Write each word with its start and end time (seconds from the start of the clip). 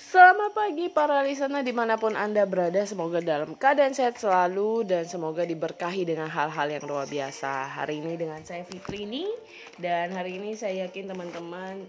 Selamat 0.00 0.56
pagi 0.56 0.88
para 0.88 1.20
listener 1.20 1.60
di 1.60 1.76
mana 1.76 2.00
pun 2.00 2.16
Anda 2.16 2.48
berada. 2.48 2.88
Semoga 2.88 3.20
dalam 3.20 3.52
keadaan 3.52 3.92
sehat 3.92 4.16
selalu 4.16 4.88
Dan 4.88 5.04
semoga 5.04 5.44
diberkahi 5.44 6.08
dengan 6.08 6.24
hal-hal 6.32 6.72
yang 6.72 6.88
luar 6.88 7.04
biasa. 7.04 7.68
Hari 7.68 8.00
ini 8.00 8.16
dengan 8.16 8.40
saya 8.40 8.64
Fitri 8.64 9.04
ini 9.04 9.28
Dan 9.76 10.16
hari 10.16 10.40
ini 10.40 10.56
saya 10.56 10.88
yakin 10.88 11.12
teman-teman 11.12 11.84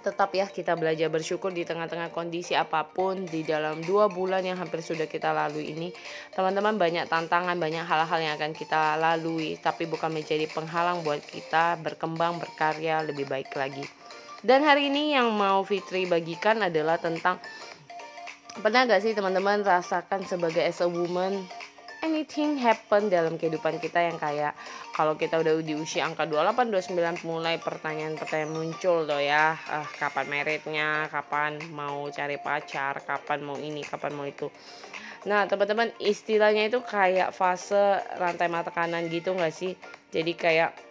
tetap 0.00 0.32
ya 0.32 0.48
kita 0.48 0.80
belajar 0.80 1.12
bersyukur 1.12 1.52
di 1.52 1.60
tengah-tengah 1.60 2.08
kondisi 2.08 2.56
apa 2.56 2.88
pun 2.88 3.28
di 3.28 3.44
dalam 3.44 3.84
dua 3.84 4.08
bulan 4.08 4.40
yang 4.40 4.56
hampir 4.56 4.80
sudah 4.80 5.04
kita 5.04 5.28
lalui 5.28 5.76
ini. 5.76 5.92
Teman-teman 6.32 6.80
banyak 6.80 7.04
tantangan 7.04 7.60
banyak 7.60 7.84
hal-hal 7.84 8.18
yang 8.18 8.34
akan 8.40 8.56
kita 8.56 8.96
lalui 8.96 9.60
tapi 9.60 9.84
bukan 9.84 10.08
menjadi 10.08 10.48
penghalang 10.48 11.04
buat 11.04 11.20
kita 11.20 11.76
berkembang 11.84 12.40
berkarya 12.40 13.04
lebih 13.04 13.28
baik 13.28 13.52
lagi 13.52 13.84
dan 14.40 14.64
hari 14.64 14.88
ini 14.88 15.12
yang 15.12 15.28
mau 15.36 15.60
Fitri 15.64 16.08
bagikan 16.08 16.64
adalah 16.64 16.96
tentang 16.96 17.36
pernah 18.60 18.88
gak 18.88 19.04
sih 19.04 19.12
teman-teman 19.12 19.60
rasakan 19.60 20.24
sebagai 20.24 20.64
as 20.64 20.80
a 20.80 20.88
woman 20.88 21.44
anything 22.00 22.56
happen 22.56 23.12
dalam 23.12 23.36
kehidupan 23.36 23.76
kita 23.76 24.00
yang 24.00 24.16
kayak 24.16 24.56
kalau 24.96 25.16
kita 25.16 25.36
udah 25.36 25.60
di 25.60 25.76
usia 25.76 26.08
angka 26.08 26.24
28 26.24 26.96
29 26.96 27.28
mulai 27.28 27.60
pertanyaan-pertanyaan 27.60 28.52
muncul 28.52 29.04
tuh 29.04 29.20
ya 29.20 29.56
ah, 29.56 29.86
kapan 30.00 30.26
meritnya 30.28 31.06
kapan 31.12 31.60
mau 31.72 32.08
cari 32.08 32.40
pacar 32.40 33.04
kapan 33.04 33.44
mau 33.44 33.56
ini 33.60 33.84
kapan 33.84 34.12
mau 34.16 34.24
itu. 34.24 34.48
Nah 35.28 35.44
teman-teman 35.44 35.92
istilahnya 36.00 36.72
itu 36.72 36.80
kayak 36.80 37.36
fase 37.36 38.00
rantai 38.16 38.48
mata 38.48 38.72
kanan 38.72 39.04
gitu 39.12 39.36
gak 39.36 39.52
sih? 39.52 39.76
Jadi 40.08 40.32
kayak 40.32 40.89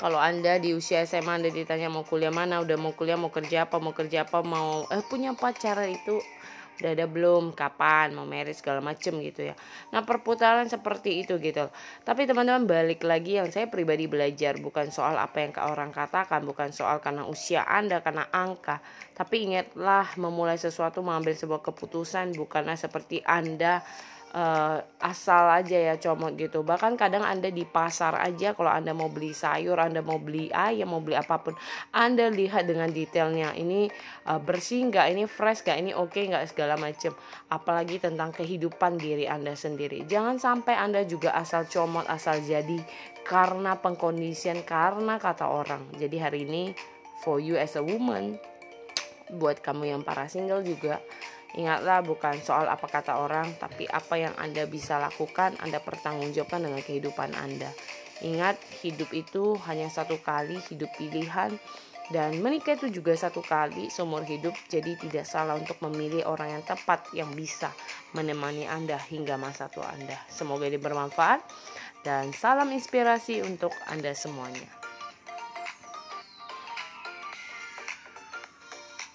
kalau 0.00 0.16
anda 0.16 0.56
di 0.56 0.72
usia 0.72 1.04
SMA 1.04 1.44
anda 1.44 1.52
ditanya 1.52 1.92
mau 1.92 2.08
kuliah 2.08 2.32
mana 2.32 2.64
udah 2.64 2.80
mau 2.80 2.96
kuliah 2.96 3.20
mau 3.20 3.28
kerja 3.28 3.68
apa 3.68 3.76
mau 3.76 3.92
kerja 3.92 4.24
apa 4.24 4.40
mau 4.40 4.88
eh 4.88 5.04
punya 5.04 5.36
pacar 5.36 5.76
itu 5.84 6.16
udah 6.80 6.96
ada 6.96 7.04
belum 7.04 7.52
kapan 7.52 8.16
mau 8.16 8.24
married 8.24 8.56
segala 8.56 8.80
macem 8.80 9.20
gitu 9.20 9.52
ya. 9.52 9.54
Nah 9.92 10.00
perputaran 10.00 10.64
seperti 10.64 11.20
itu 11.20 11.36
gitu. 11.36 11.68
Tapi 12.08 12.24
teman-teman 12.24 12.64
balik 12.64 13.04
lagi 13.04 13.36
yang 13.36 13.52
saya 13.52 13.68
pribadi 13.68 14.08
belajar 14.08 14.56
bukan 14.56 14.88
soal 14.88 15.20
apa 15.20 15.44
yang 15.44 15.52
orang 15.60 15.92
katakan 15.92 16.40
bukan 16.48 16.72
soal 16.72 17.04
karena 17.04 17.28
usia 17.28 17.68
anda 17.68 18.00
karena 18.00 18.24
angka. 18.32 18.80
Tapi 19.12 19.52
ingatlah 19.52 20.16
memulai 20.16 20.56
sesuatu 20.56 21.04
mengambil 21.04 21.36
sebuah 21.36 21.60
keputusan 21.60 22.32
bukanlah 22.32 22.80
seperti 22.80 23.20
anda 23.28 23.84
uh, 24.34 24.78
asal 25.02 25.50
aja 25.50 25.76
ya 25.76 25.94
comot 25.98 26.34
gitu. 26.38 26.62
Bahkan 26.62 26.94
kadang 26.94 27.22
anda 27.26 27.50
di 27.50 27.66
pasar 27.66 28.18
aja 28.18 28.54
kalau 28.54 28.70
anda 28.70 28.94
mau 28.94 29.10
beli 29.10 29.34
sayur 29.34 29.78
anda 29.78 30.02
mau 30.02 30.18
beli 30.18 30.50
ayam 30.50 30.94
mau 30.94 31.02
beli 31.02 31.18
apa 31.18 31.42
pun 31.42 31.54
anda 31.94 32.30
lihat 32.30 32.66
dengan 32.66 32.90
detailnya 32.90 33.54
ini 33.54 33.90
uh, 34.26 34.38
bersih 34.38 34.86
nggak 34.90 35.06
ini 35.12 35.24
fresh 35.26 35.66
nggak 35.66 35.78
ini 35.78 35.90
oke 35.94 36.14
okay 36.14 36.30
nggak 36.30 36.46
segala 36.50 36.74
macam 36.78 37.14
apalagi 37.50 38.02
tentang 38.02 38.30
kehidupan 38.34 38.98
diri 38.98 39.26
anda 39.26 39.54
sendiri. 39.54 40.06
Jangan 40.06 40.38
sampai 40.38 40.74
anda 40.78 41.02
juga 41.06 41.34
asal 41.34 41.66
comot 41.66 42.06
asal 42.06 42.38
jadi 42.42 42.78
karena 43.26 43.78
pengkondisian 43.78 44.62
karena 44.66 45.18
kata 45.18 45.46
orang. 45.46 45.86
Jadi 45.98 46.16
hari 46.18 46.40
ini 46.46 46.62
for 47.20 47.38
you 47.38 47.60
as 47.60 47.76
a 47.76 47.82
woman 47.84 48.40
buat 49.36 49.62
kamu 49.62 49.94
yang 49.94 50.02
para 50.02 50.26
single 50.26 50.66
juga 50.66 50.98
Ingatlah 51.58 52.06
bukan 52.06 52.38
soal 52.46 52.70
apa 52.70 52.86
kata 52.86 53.18
orang, 53.18 53.58
tapi 53.58 53.82
apa 53.90 54.14
yang 54.14 54.34
Anda 54.38 54.70
bisa 54.70 55.02
lakukan, 55.02 55.58
Anda 55.58 55.82
pertanggungjawabkan 55.82 56.62
dengan 56.62 56.78
kehidupan 56.78 57.34
Anda. 57.34 57.74
Ingat, 58.22 58.60
hidup 58.86 59.10
itu 59.10 59.58
hanya 59.66 59.90
satu 59.90 60.22
kali, 60.22 60.62
hidup 60.70 60.86
pilihan, 60.94 61.50
dan 62.14 62.38
menikah 62.38 62.78
itu 62.78 63.02
juga 63.02 63.18
satu 63.18 63.42
kali 63.42 63.90
seumur 63.90 64.22
hidup, 64.22 64.54
jadi 64.70 64.94
tidak 64.98 65.26
salah 65.26 65.58
untuk 65.58 65.78
memilih 65.82 66.26
orang 66.30 66.54
yang 66.58 66.64
tepat 66.66 67.10
yang 67.14 67.30
bisa 67.34 67.74
menemani 68.14 68.70
Anda 68.70 68.98
hingga 68.98 69.34
masa 69.34 69.66
tua 69.66 69.90
Anda. 69.90 70.18
Semoga 70.30 70.70
ini 70.70 70.78
bermanfaat, 70.78 71.42
dan 72.06 72.30
salam 72.30 72.70
inspirasi 72.70 73.42
untuk 73.42 73.74
Anda 73.90 74.14
semuanya. 74.14 74.79